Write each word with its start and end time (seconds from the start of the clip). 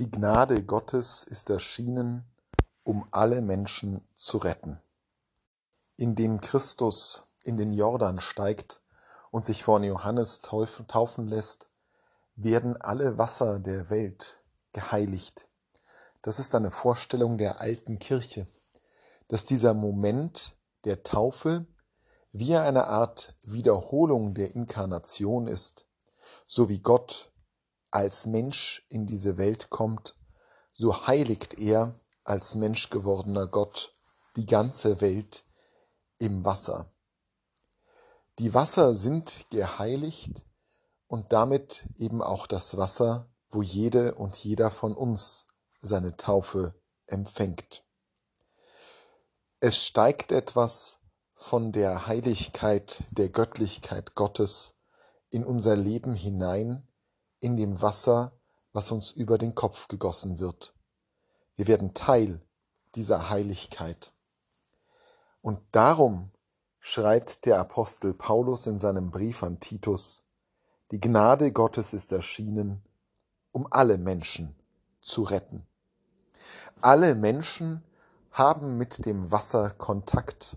Die 0.00 0.10
Gnade 0.10 0.64
Gottes 0.64 1.22
ist 1.22 1.50
erschienen, 1.50 2.24
um 2.82 3.06
alle 3.12 3.40
Menschen 3.40 4.04
zu 4.16 4.38
retten. 4.38 4.80
Indem 5.96 6.40
Christus 6.40 7.28
in 7.44 7.56
den 7.56 7.72
Jordan 7.72 8.18
steigt 8.18 8.80
und 9.30 9.44
sich 9.44 9.62
von 9.62 9.84
Johannes 9.84 10.40
taufen 10.40 11.28
lässt, 11.28 11.68
werden 12.34 12.76
alle 12.76 13.18
Wasser 13.18 13.60
der 13.60 13.88
Welt 13.88 14.42
geheiligt. 14.72 15.48
Das 16.22 16.40
ist 16.40 16.56
eine 16.56 16.72
Vorstellung 16.72 17.38
der 17.38 17.60
alten 17.60 18.00
Kirche, 18.00 18.48
dass 19.28 19.46
dieser 19.46 19.74
Moment 19.74 20.56
der 20.82 21.04
Taufe 21.04 21.66
wie 22.32 22.56
eine 22.56 22.88
Art 22.88 23.38
Wiederholung 23.44 24.34
der 24.34 24.56
Inkarnation 24.56 25.46
ist, 25.46 25.86
so 26.48 26.68
wie 26.68 26.80
Gott 26.80 27.30
als 27.94 28.26
Mensch 28.26 28.84
in 28.88 29.06
diese 29.06 29.38
Welt 29.38 29.70
kommt, 29.70 30.18
so 30.72 31.06
heiligt 31.06 31.60
er 31.60 32.00
als 32.24 32.56
Mensch 32.56 32.90
gewordener 32.90 33.46
Gott 33.46 33.94
die 34.36 34.46
ganze 34.46 35.00
Welt 35.00 35.44
im 36.18 36.44
Wasser. 36.44 36.92
Die 38.40 38.52
Wasser 38.52 38.96
sind 38.96 39.46
geheiligt 39.50 40.44
und 41.06 41.32
damit 41.32 41.84
eben 41.96 42.20
auch 42.20 42.48
das 42.48 42.76
Wasser, 42.76 43.28
wo 43.48 43.62
jede 43.62 44.16
und 44.16 44.36
jeder 44.36 44.72
von 44.72 44.94
uns 44.94 45.46
seine 45.80 46.16
Taufe 46.16 46.74
empfängt. 47.06 47.84
Es 49.60 49.86
steigt 49.86 50.32
etwas 50.32 50.98
von 51.34 51.70
der 51.70 52.08
Heiligkeit, 52.08 53.04
der 53.12 53.28
Göttlichkeit 53.28 54.16
Gottes 54.16 54.74
in 55.30 55.44
unser 55.44 55.76
Leben 55.76 56.14
hinein, 56.14 56.88
in 57.44 57.58
dem 57.58 57.82
Wasser, 57.82 58.32
was 58.72 58.90
uns 58.90 59.10
über 59.10 59.36
den 59.36 59.54
Kopf 59.54 59.88
gegossen 59.88 60.38
wird. 60.38 60.74
Wir 61.56 61.68
werden 61.68 61.92
Teil 61.92 62.40
dieser 62.94 63.28
Heiligkeit. 63.28 64.14
Und 65.42 65.60
darum 65.72 66.30
schreibt 66.80 67.44
der 67.44 67.60
Apostel 67.60 68.14
Paulus 68.14 68.66
in 68.66 68.78
seinem 68.78 69.10
Brief 69.10 69.42
an 69.42 69.60
Titus, 69.60 70.22
die 70.90 70.98
Gnade 70.98 71.52
Gottes 71.52 71.92
ist 71.92 72.12
erschienen, 72.12 72.82
um 73.52 73.66
alle 73.70 73.98
Menschen 73.98 74.56
zu 75.02 75.22
retten. 75.22 75.66
Alle 76.80 77.14
Menschen 77.14 77.84
haben 78.30 78.78
mit 78.78 79.04
dem 79.04 79.30
Wasser 79.30 79.68
Kontakt. 79.68 80.56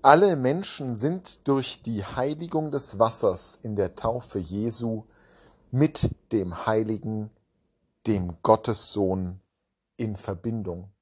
Alle 0.00 0.36
Menschen 0.36 0.94
sind 0.94 1.46
durch 1.46 1.82
die 1.82 2.02
Heiligung 2.02 2.70
des 2.70 2.98
Wassers 2.98 3.56
in 3.56 3.76
der 3.76 3.94
Taufe 3.94 4.38
Jesu 4.38 5.04
mit 5.72 6.14
dem 6.32 6.66
Heiligen, 6.66 7.30
dem 8.06 8.42
Gottessohn 8.42 9.40
in 9.96 10.16
Verbindung. 10.16 10.92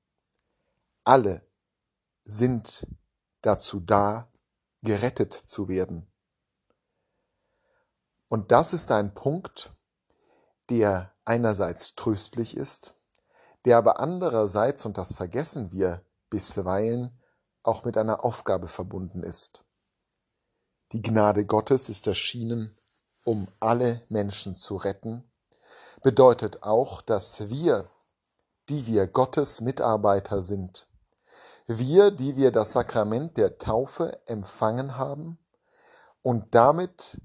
Alle 1.02 1.42
sind 2.24 2.86
dazu 3.42 3.80
da, 3.80 4.30
gerettet 4.82 5.34
zu 5.34 5.66
werden. 5.68 6.06
Und 8.28 8.52
das 8.52 8.72
ist 8.72 8.92
ein 8.92 9.12
Punkt, 9.12 9.72
der 10.68 11.12
einerseits 11.24 11.96
tröstlich 11.96 12.56
ist, 12.56 12.94
der 13.64 13.76
aber 13.76 13.98
andererseits, 13.98 14.86
und 14.86 14.98
das 14.98 15.14
vergessen 15.14 15.72
wir 15.72 16.04
bisweilen, 16.30 17.20
auch 17.64 17.84
mit 17.84 17.96
einer 17.96 18.24
Aufgabe 18.24 18.68
verbunden 18.68 19.24
ist. 19.24 19.64
Die 20.92 21.02
Gnade 21.02 21.44
Gottes 21.44 21.88
ist 21.88 22.06
erschienen, 22.06 22.79
um 23.24 23.48
alle 23.60 24.02
Menschen 24.08 24.56
zu 24.56 24.76
retten, 24.76 25.24
bedeutet 26.02 26.62
auch, 26.62 27.02
dass 27.02 27.48
wir, 27.48 27.90
die 28.68 28.86
wir 28.86 29.06
Gottes 29.06 29.60
Mitarbeiter 29.60 30.42
sind, 30.42 30.86
wir, 31.66 32.10
die 32.10 32.36
wir 32.36 32.50
das 32.50 32.72
Sakrament 32.72 33.36
der 33.36 33.58
Taufe 33.58 34.20
empfangen 34.26 34.96
haben 34.96 35.38
und 36.22 36.54
damit 36.54 37.20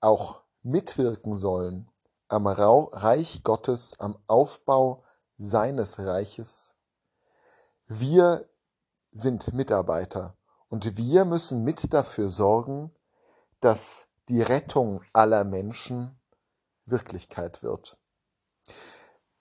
auch 0.00 0.42
mitwirken 0.62 1.34
sollen 1.34 1.90
am 2.28 2.46
Reich 2.46 3.42
Gottes, 3.42 3.98
am 3.98 4.16
Aufbau 4.28 5.02
seines 5.36 5.98
Reiches. 5.98 6.76
Wir 7.86 8.48
sind 9.10 9.52
Mitarbeiter 9.52 10.36
und 10.68 10.96
wir 10.96 11.24
müssen 11.24 11.64
mit 11.64 11.92
dafür 11.92 12.28
sorgen, 12.28 12.94
dass 13.58 14.06
die 14.30 14.42
Rettung 14.42 15.02
aller 15.12 15.42
Menschen 15.42 16.16
Wirklichkeit 16.86 17.64
wird. 17.64 17.98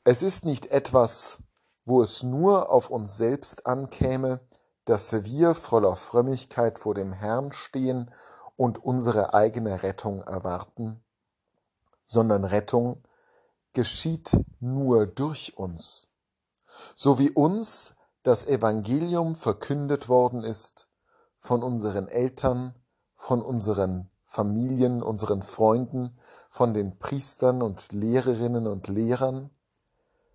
Es 0.04 0.24
ist 0.24 0.46
nicht 0.46 0.66
etwas, 0.68 1.38
wo 1.86 2.02
es 2.02 2.24
nur 2.24 2.72
auf 2.72 2.90
uns 2.90 3.16
selbst 3.16 3.68
ankäme, 3.68 4.40
dass 4.86 5.24
wir 5.24 5.54
voller 5.54 5.96
Frömmigkeit 5.96 6.80
vor 6.80 6.96
dem 6.96 7.14
Herrn 7.14 7.52
stehen 7.52 8.10
und 8.56 8.84
unsere 8.84 9.36
eigene 9.36 9.84
Rettung 9.84 10.24
erwarten, 10.24 11.04
sondern 12.08 12.44
Rettung 12.44 13.04
geschieht 13.74 14.44
nur 14.60 15.06
durch 15.06 15.56
uns. 15.56 16.08
So 16.96 17.20
wie 17.20 17.30
uns 17.30 17.94
das 18.24 18.48
Evangelium 18.48 19.36
verkündet 19.36 20.10
worden 20.10 20.44
ist 20.44 20.88
von 21.38 21.62
unseren 21.62 22.08
Eltern, 22.08 22.74
von 23.16 23.44
unseren 23.44 24.10
Familien, 24.32 25.02
unseren 25.02 25.42
Freunden, 25.42 26.16
von 26.52 26.76
den 26.76 27.00
Priestern 27.00 27.64
und 27.64 27.92
Lehrerinnen 27.92 28.68
und 28.68 28.88
Lehrern, 28.88 29.50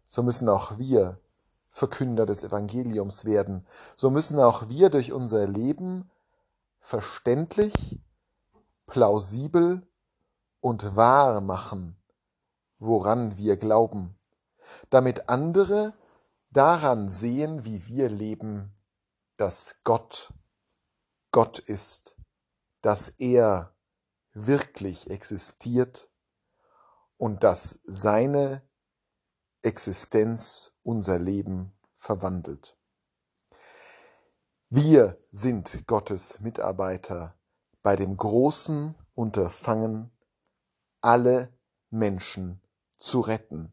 so 0.09 0.25
müssen 0.25 0.49
auch 0.49 0.79
wir 0.79 1.21
Verkünder 1.71 2.27
des 2.27 2.43
Evangeliums 2.43 3.25
werden. 3.25 3.65
So 3.95 4.11
müssen 4.11 4.41
auch 4.41 4.69
wir 4.69 4.91
durch 4.91 5.13
unser 5.13 5.47
Leben 5.47 6.11
verständlich, 6.81 8.01
plausibel 8.87 9.87
und 10.59 10.97
wahr 10.97 11.41
machen, 11.41 11.97
woran 12.81 13.39
wir 13.39 13.57
glauben, 13.57 14.19
damit 14.91 15.29
andere 15.29 15.95
daran 16.51 17.11
sehen, 17.11 17.65
wie 17.65 17.87
wir 17.87 18.09
leben, 18.09 18.75
dass 19.37 19.83
Gott 19.85 20.35
Gott 21.31 21.61
ist, 21.61 22.17
dass 22.81 23.09
er 23.09 23.74
wirklich 24.35 25.11
existiert 25.11 26.11
und 27.17 27.45
dass 27.45 27.81
seine 27.85 28.63
Existenz 29.63 30.73
unser 30.83 31.19
Leben 31.19 31.73
verwandelt. 31.97 32.77
Wir 34.69 35.19
sind 35.31 35.87
Gottes 35.87 36.41
Mitarbeiter 36.41 37.39
bei 37.83 37.97
dem 37.97 38.17
großen 38.17 38.95
Unterfangen, 39.15 40.11
alle 41.01 41.57
Menschen 41.91 42.61
zu 42.99 43.21
retten. 43.21 43.73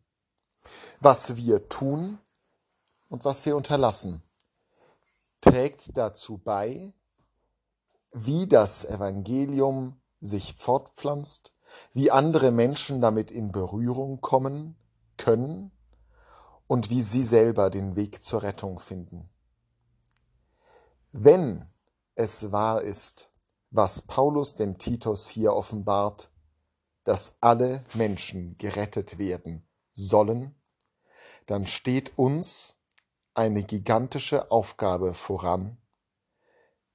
Was 1.00 1.36
wir 1.38 1.68
tun 1.70 2.20
und 3.10 3.26
was 3.26 3.46
wir 3.46 3.56
unterlassen, 3.56 4.22
trägt 5.42 5.98
dazu 5.98 6.38
bei, 6.38 6.94
wie 8.12 8.48
das 8.48 8.86
Evangelium 8.86 10.01
sich 10.22 10.56
fortpflanzt, 10.56 11.54
wie 11.94 12.12
andere 12.12 12.52
Menschen 12.52 13.02
damit 13.02 13.32
in 13.32 13.52
Berührung 13.52 14.22
kommen 14.22 14.78
können 15.18 15.72
und 16.68 16.90
wie 16.90 17.02
sie 17.02 17.24
selber 17.24 17.70
den 17.70 17.96
Weg 17.96 18.24
zur 18.24 18.44
Rettung 18.44 18.80
finden. 18.80 19.30
Wenn 21.12 21.68
es 22.16 22.52
wahr 22.52 22.82
ist, 22.82 23.32
was 23.72 24.04
Paulus 24.04 24.56
dem 24.56 24.78
Titus 24.78 25.28
hier 25.28 25.54
offenbart, 25.54 26.30
dass 27.04 27.38
alle 27.42 27.84
Menschen 27.94 28.58
gerettet 28.58 29.18
werden 29.18 29.68
sollen, 29.94 30.56
dann 31.48 31.68
steht 31.68 32.18
uns 32.18 32.76
eine 33.34 33.64
gigantische 33.64 34.52
Aufgabe 34.52 35.14
voran, 35.14 35.78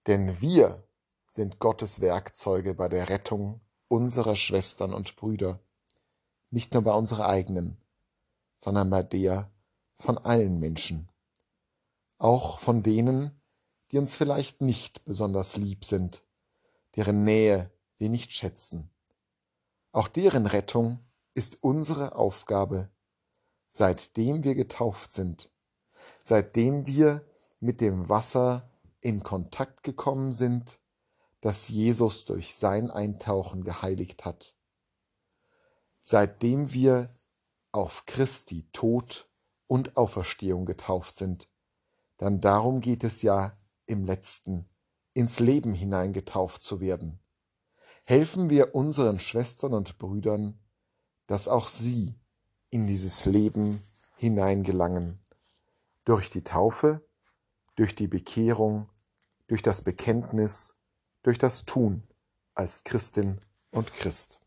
denn 0.07 0.41
wir 0.41 0.86
sind 1.37 1.59
Gottes 1.59 2.01
Werkzeuge 2.01 2.75
bei 2.75 2.89
der 2.89 3.11
Rettung 3.11 3.61
unserer 3.89 4.37
Schwestern 4.37 4.95
und 4.95 5.17
Brüder, 5.17 5.61
nicht 6.51 6.73
nur 6.73 6.83
bei 6.83 6.95
unserer 6.95 7.29
eigenen, 7.29 7.77
sondern 8.57 8.89
bei 8.89 9.03
der 9.03 9.53
von 9.99 10.17
allen 10.17 10.59
Menschen, 10.59 11.13
auch 12.17 12.59
von 12.59 12.83
denen, 12.83 13.39
die 13.91 13.99
uns 13.99 14.17
vielleicht 14.17 14.63
nicht 14.63 15.05
besonders 15.05 15.59
lieb 15.59 15.85
sind, 15.85 16.25
deren 16.97 17.23
Nähe 17.23 17.71
wir 17.99 18.09
nicht 18.09 18.33
schätzen. 18.33 18.91
Auch 19.93 20.09
deren 20.09 20.47
Rettung 20.47 21.01
ist 21.35 21.63
unsere 21.63 22.17
Aufgabe, 22.17 22.91
seitdem 23.69 24.43
wir 24.43 24.55
getauft 24.55 25.13
sind, 25.13 25.51
seitdem 26.23 26.87
wir 26.87 27.27
mit 27.61 27.83
dem 27.83 28.09
Wasser 28.09 28.71
in 29.03 29.23
Kontakt 29.23 29.83
gekommen 29.83 30.33
sind 30.33 30.81
das 31.47 31.69
Jesus 31.69 32.25
durch 32.25 32.57
sein 32.57 32.91
Eintauchen 32.91 33.63
geheiligt 33.63 34.25
hat. 34.25 34.57
Seitdem 36.03 36.73
wir 36.73 37.17
auf 37.71 38.05
Christi 38.05 38.69
Tod 38.73 39.31
und 39.69 39.97
Auferstehung 39.97 40.67
getauft 40.67 41.15
sind. 41.15 41.49
Dann 42.17 42.41
darum 42.41 42.81
geht 42.81 43.05
es 43.05 43.23
ja 43.23 43.57
im 43.87 44.07
letzten, 44.07 44.69
ins 45.13 45.39
Leben 45.39 45.73
hineingetauft 45.73 46.65
zu 46.65 46.81
werden. 46.81 47.21
Helfen 48.03 48.51
wir 48.51 48.75
unseren 48.75 49.21
Schwestern 49.21 49.73
und 49.73 49.99
Brüdern, 49.99 50.59
dass 51.29 51.47
auch 51.47 51.69
sie 51.69 52.19
in 52.71 52.89
dieses 52.89 53.25
Leben 53.25 53.81
hineingelangen. 54.17 55.25
Durch 56.05 56.29
die 56.29 56.43
Taufe, 56.43 57.07
durch 57.77 57.95
die 57.95 58.09
Bekehrung, 58.09 58.89
durch 59.47 59.63
das 59.63 59.83
Bekenntnis, 59.83 60.76
durch 61.27 61.39
das 61.39 61.65
Tun 61.65 62.05
als 62.55 62.85
Christin 62.85 63.41
und 63.73 63.93
Christ. 63.93 64.41